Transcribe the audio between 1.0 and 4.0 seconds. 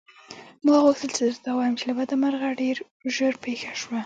څه درته ووايم چې له بده مرغه ډېر ژر پېښه شوه.